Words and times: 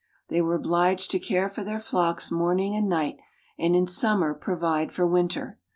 Tliey 0.31 0.41
were 0.41 0.55
obliged 0.55 1.11
to 1.11 1.19
care 1.19 1.47
for 1.47 1.63
their 1.63 1.77
fiocks 1.77 2.31
morning 2.31 2.75
and 2.75 2.89
night, 2.89 3.17
and 3.59 3.75
in 3.75 3.85
summer 3.85 4.33
provide 4.33 4.91
for 4.91 5.05
winter. 5.05 5.59